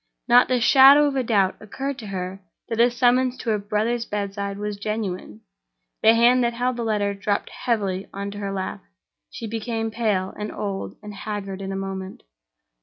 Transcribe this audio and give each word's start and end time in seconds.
Not 0.27 0.47
the 0.47 0.59
shadow 0.59 1.05
of 1.05 1.15
a 1.15 1.21
doubt 1.21 1.57
occurred 1.59 1.99
to 1.99 2.07
her 2.07 2.41
that 2.69 2.77
the 2.77 2.89
summons 2.89 3.37
to 3.37 3.51
her 3.51 3.59
brother's 3.59 4.03
bedside 4.03 4.57
was 4.57 4.77
genuine. 4.77 5.41
The 6.01 6.15
hand 6.15 6.43
that 6.43 6.55
held 6.55 6.77
the 6.77 6.83
letter 6.83 7.13
dropped 7.13 7.51
heavily 7.51 8.07
into 8.11 8.39
her 8.39 8.51
lap; 8.51 8.83
she 9.29 9.45
became 9.45 9.91
pale, 9.91 10.33
and 10.35 10.51
old, 10.51 10.95
and 11.03 11.13
haggard 11.13 11.61
in 11.61 11.71
a 11.71 11.75
moment. 11.75 12.23